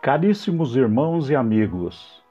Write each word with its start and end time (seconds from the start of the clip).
Caríssimos 0.00 0.76
irmãos 0.76 1.28
e 1.28 1.34
amigos, 1.34 2.22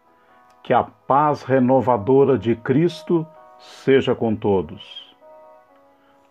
que 0.63 0.73
a 0.73 0.83
paz 0.83 1.43
renovadora 1.43 2.37
de 2.37 2.55
Cristo 2.55 3.27
seja 3.59 4.15
com 4.15 4.33
todos. 4.33 5.13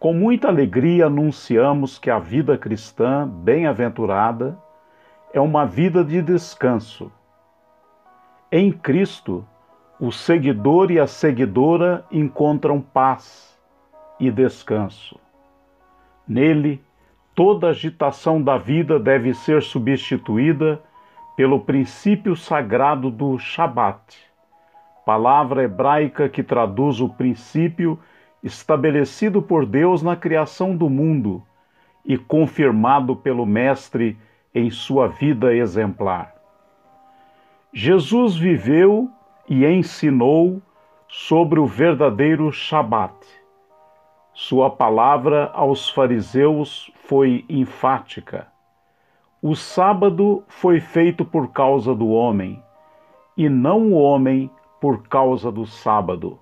Com 0.00 0.14
muita 0.14 0.48
alegria 0.48 1.06
anunciamos 1.06 1.98
que 1.98 2.10
a 2.10 2.18
vida 2.18 2.56
cristã 2.56 3.28
bem-aventurada 3.28 4.58
é 5.30 5.38
uma 5.38 5.66
vida 5.66 6.02
de 6.02 6.22
descanso. 6.22 7.12
Em 8.50 8.72
Cristo, 8.72 9.46
o 10.00 10.10
seguidor 10.10 10.90
e 10.90 10.98
a 10.98 11.06
seguidora 11.06 12.02
encontram 12.10 12.80
paz 12.80 13.54
e 14.18 14.30
descanso. 14.30 15.20
Nele, 16.26 16.82
toda 17.34 17.68
agitação 17.68 18.40
da 18.42 18.56
vida 18.56 18.98
deve 18.98 19.34
ser 19.34 19.62
substituída 19.62 20.80
pelo 21.36 21.60
princípio 21.60 22.34
sagrado 22.34 23.10
do 23.10 23.38
Shabat, 23.38 24.16
palavra 25.04 25.64
hebraica 25.64 26.30
que 26.30 26.42
traduz 26.42 26.98
o 26.98 27.10
princípio 27.10 28.00
estabelecido 28.42 29.42
por 29.42 29.66
Deus 29.66 30.02
na 30.02 30.16
criação 30.16 30.74
do 30.74 30.88
mundo 30.88 31.42
e 32.02 32.16
confirmado 32.16 33.14
pelo 33.14 33.44
Mestre 33.44 34.16
em 34.54 34.70
sua 34.70 35.08
vida 35.08 35.54
exemplar. 35.54 36.34
Jesus 37.70 38.34
viveu 38.34 39.10
e 39.46 39.66
ensinou 39.66 40.62
sobre 41.06 41.60
o 41.60 41.66
verdadeiro 41.66 42.50
Shabat. 42.50 43.14
Sua 44.32 44.70
palavra 44.70 45.50
aos 45.52 45.90
fariseus 45.90 46.90
foi 47.04 47.44
enfática 47.48 48.55
o 49.48 49.54
sábado 49.54 50.42
foi 50.48 50.80
feito 50.80 51.24
por 51.24 51.52
causa 51.52 51.94
do 51.94 52.08
homem, 52.08 52.60
e 53.36 53.48
não 53.48 53.92
o 53.92 53.94
homem 53.94 54.50
por 54.80 55.06
causa 55.06 55.52
do 55.52 55.64
sábado. 55.64 56.36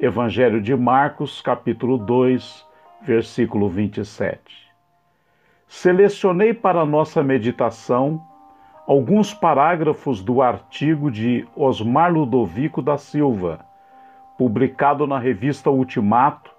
Evangelho 0.00 0.58
de 0.58 0.74
Marcos, 0.74 1.42
capítulo 1.42 1.98
2, 1.98 2.66
versículo 3.02 3.68
27. 3.68 4.40
Selecionei 5.68 6.54
para 6.54 6.86
nossa 6.86 7.22
meditação 7.22 8.18
alguns 8.86 9.34
parágrafos 9.34 10.22
do 10.22 10.40
artigo 10.40 11.10
de 11.10 11.46
Osmar 11.54 12.10
Ludovico 12.10 12.80
da 12.80 12.96
Silva, 12.96 13.62
publicado 14.38 15.06
na 15.06 15.18
revista 15.18 15.68
Ultimato 15.68 16.50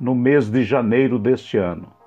no 0.00 0.14
mês 0.14 0.48
de 0.48 0.64
janeiro 0.64 1.18
deste 1.18 1.58
ano. 1.58 1.97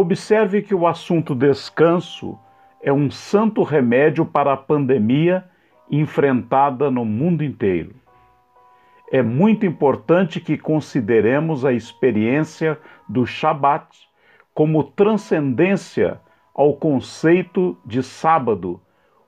Observe 0.00 0.62
que 0.62 0.76
o 0.76 0.86
assunto 0.86 1.34
descanso 1.34 2.38
é 2.80 2.92
um 2.92 3.10
santo 3.10 3.64
remédio 3.64 4.24
para 4.24 4.52
a 4.52 4.56
pandemia 4.56 5.44
enfrentada 5.90 6.88
no 6.88 7.04
mundo 7.04 7.42
inteiro. 7.42 7.96
É 9.10 9.22
muito 9.22 9.66
importante 9.66 10.40
que 10.40 10.56
consideremos 10.56 11.64
a 11.64 11.72
experiência 11.72 12.78
do 13.08 13.26
Shabat 13.26 13.88
como 14.54 14.84
transcendência 14.84 16.20
ao 16.54 16.74
conceito 16.74 17.76
de 17.84 18.00
sábado, 18.00 18.80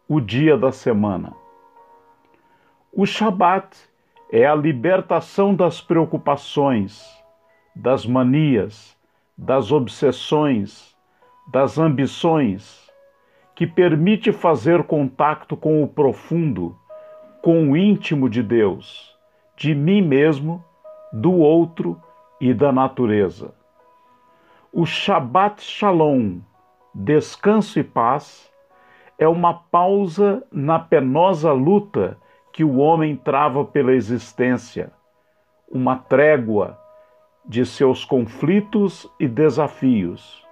o 0.06 0.20
dia 0.20 0.56
da 0.56 0.70
semana. 0.70 1.32
O 2.92 3.04
Shabat 3.04 3.76
é 4.30 4.46
a 4.46 4.54
libertação 4.54 5.52
das 5.52 5.80
preocupações, 5.80 7.04
das 7.74 8.06
manias, 8.06 8.99
das 9.40 9.72
obsessões, 9.72 10.94
das 11.50 11.78
ambições, 11.78 12.90
que 13.54 13.66
permite 13.66 14.32
fazer 14.32 14.82
contato 14.82 15.56
com 15.56 15.82
o 15.82 15.88
profundo, 15.88 16.76
com 17.42 17.70
o 17.70 17.76
íntimo 17.76 18.28
de 18.28 18.42
Deus, 18.42 19.16
de 19.56 19.74
mim 19.74 20.02
mesmo, 20.02 20.62
do 21.10 21.32
outro 21.32 21.98
e 22.38 22.52
da 22.52 22.70
natureza. 22.70 23.54
O 24.70 24.84
Shabbat 24.84 25.62
Shalom, 25.62 26.40
descanso 26.94 27.78
e 27.78 27.82
paz, 27.82 28.52
é 29.18 29.26
uma 29.26 29.54
pausa 29.54 30.46
na 30.52 30.78
penosa 30.78 31.50
luta 31.50 32.18
que 32.52 32.62
o 32.62 32.76
homem 32.76 33.16
trava 33.16 33.64
pela 33.64 33.92
existência, 33.92 34.92
uma 35.70 35.96
trégua 35.96 36.79
de 37.50 37.66
seus 37.66 38.04
conflitos 38.04 39.10
e 39.18 39.26
desafios, 39.26 40.46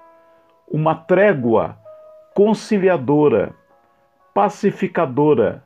uma 0.66 0.97
trégua 0.97 1.78
conciliadora, 2.34 3.54
pacificadora 4.34 5.62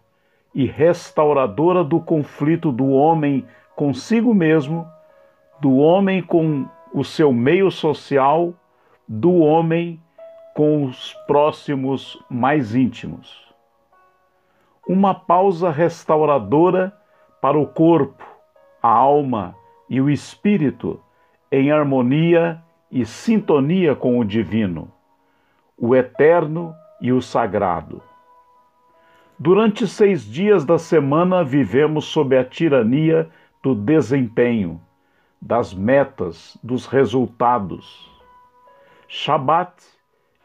e 0.54 0.66
restauradora 0.66 1.82
do 1.82 1.98
conflito 1.98 2.70
do 2.70 2.91
homem 2.91 3.47
consigo 3.75 4.34
mesmo, 4.34 4.87
do 5.59 5.78
homem 5.78 6.22
com 6.22 6.69
o 6.93 7.03
seu 7.03 7.32
meio 7.32 7.70
social, 7.70 8.53
do 9.09 9.34
homem 9.37 9.99
com 10.54 10.84
os 10.84 11.14
próximos 11.26 12.22
mais 12.28 12.75
íntimos. 12.75 13.50
Uma 14.87 15.14
pausa 15.14 15.70
restauradora 15.70 16.94
para 17.41 17.59
o 17.59 17.66
corpo, 17.66 18.22
a 18.82 18.91
alma 18.91 19.56
e 19.88 19.99
o 19.99 20.10
espírito 20.10 21.00
em 21.53 21.71
harmonia 21.71 22.63
e 22.91 23.05
sintonia 23.05 23.95
com 23.95 24.19
o 24.19 24.25
divino, 24.25 24.91
o 25.77 25.95
eterno 25.95 26.75
e 26.99 27.13
o 27.13 27.21
sagrado. 27.21 28.03
Durante 29.39 29.87
seis 29.87 30.25
dias 30.25 30.65
da 30.65 30.79
semana 30.79 31.45
vivemos 31.45 32.07
sob 32.07 32.39
a 32.39 32.43
tirania 32.43 33.29
do 33.62 33.75
desempenho, 33.75 34.81
das 35.39 35.75
metas, 35.75 36.57
dos 36.62 36.87
resultados. 36.87 38.11
Shabat 39.07 39.75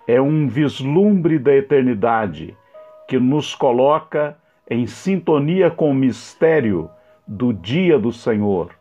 é 0.05 0.19
um 0.19 0.49
vislumbre 0.49 1.39
da 1.39 1.55
eternidade 1.55 2.57
que 3.07 3.17
nos 3.17 3.55
coloca 3.55 4.37
em 4.69 4.85
sintonia 4.85 5.71
com 5.71 5.91
o 5.91 5.95
mistério 5.95 6.89
do 7.25 7.53
dia 7.53 7.97
do 7.97 8.11
Senhor 8.11 8.76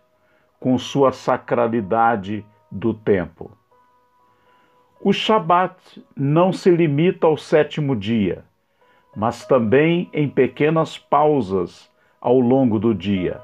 com 0.58 0.78
sua 0.78 1.12
sacralidade 1.12 2.44
do 2.70 2.92
tempo. 2.92 3.50
O 5.00 5.12
Shabat 5.12 6.04
não 6.16 6.52
se 6.52 6.70
limita 6.70 7.26
ao 7.26 7.36
sétimo 7.36 7.94
dia, 7.94 8.44
mas 9.14 9.46
também 9.46 10.10
em 10.12 10.28
pequenas 10.28 10.98
pausas 10.98 11.90
ao 12.20 12.40
longo 12.40 12.78
do 12.78 12.94
dia, 12.94 13.40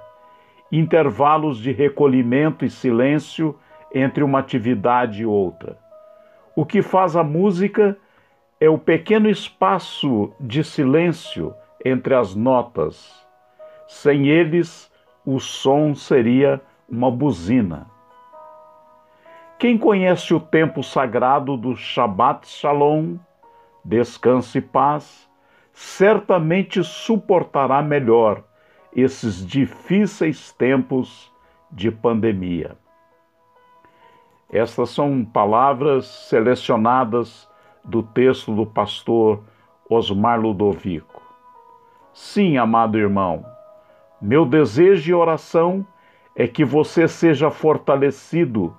intervalos 0.70 1.58
de 1.58 1.70
recolhimento 1.70 2.64
e 2.64 2.70
silêncio 2.70 3.58
entre 3.94 4.24
uma 4.24 4.38
atividade 4.38 5.22
e 5.22 5.26
outra. 5.26 5.78
O 6.56 6.66
que 6.66 6.82
faz 6.82 7.16
a 7.16 7.22
música 7.22 7.96
é 8.60 8.68
o 8.68 8.78
pequeno 8.78 9.28
espaço 9.28 10.32
de 10.40 10.64
silêncio 10.64 11.54
entre 11.84 12.14
as 12.14 12.34
notas. 12.34 13.26
Sem 13.86 14.28
eles, 14.28 14.90
o 15.24 15.38
som 15.38 15.94
seria 15.94 16.60
uma 16.92 17.10
buzina. 17.10 17.86
Quem 19.58 19.78
conhece 19.78 20.34
o 20.34 20.38
tempo 20.38 20.82
sagrado 20.82 21.56
do 21.56 21.74
Shabbat 21.74 22.46
Shalom, 22.46 23.16
descanso 23.82 24.58
e 24.58 24.60
paz, 24.60 25.26
certamente 25.72 26.84
suportará 26.84 27.80
melhor 27.80 28.44
esses 28.94 29.46
difíceis 29.46 30.52
tempos 30.52 31.32
de 31.70 31.90
pandemia. 31.90 32.76
Estas 34.52 34.90
são 34.90 35.24
palavras 35.24 36.04
selecionadas 36.04 37.48
do 37.82 38.02
texto 38.02 38.54
do 38.54 38.66
pastor 38.66 39.42
Osmar 39.88 40.38
Ludovico. 40.38 41.22
Sim, 42.12 42.58
amado 42.58 42.98
irmão, 42.98 43.46
meu 44.20 44.44
desejo 44.44 45.10
e 45.10 45.14
oração 45.14 45.86
é 46.34 46.46
que 46.46 46.64
você 46.64 47.06
seja 47.06 47.50
fortalecido 47.50 48.76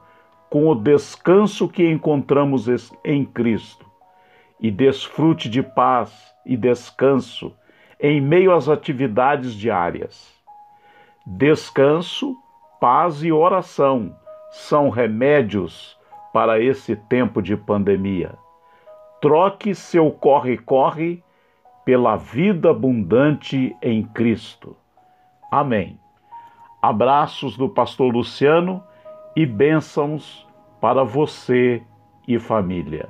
com 0.50 0.68
o 0.68 0.76
descanso 0.76 1.68
que 1.68 1.88
encontramos 1.90 2.68
em 3.04 3.26
Cristo 3.26 3.86
e 4.60 4.70
desfrute 4.70 5.50
de 5.50 5.64
paz 5.64 6.34
e 6.46 6.56
descanso 6.56 7.54
em 8.00 8.20
meio 8.22 8.54
às 8.54 8.70
atividades 8.70 9.54
diárias. 9.54 10.34
Descanso, 11.26 12.36
paz 12.80 13.24
e 13.24 13.32
oração 13.32 14.16
são 14.52 14.90
remédios 14.90 15.98
para 16.34 16.60
esse 16.60 16.96
tempo 16.96 17.42
de 17.42 17.56
pandemia. 17.56 18.36
Troque 19.22 19.74
seu 19.74 20.12
corre-corre 20.12 21.24
pela 21.86 22.16
vida 22.16 22.72
abundante 22.72 23.76
em 23.82 24.04
Cristo. 24.04 24.76
Amém. 25.52 26.03
Abraços 26.84 27.56
do 27.56 27.70
pastor 27.70 28.14
Luciano 28.14 28.84
e 29.38 29.46
bênçãos 29.46 30.46
para 30.82 31.02
você 31.06 31.82
e 32.28 32.38
família. 32.38 33.08